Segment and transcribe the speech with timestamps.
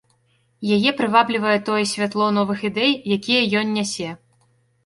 [0.77, 4.09] Яе прываблівае тое святло новых ідэй, якія ён нясе.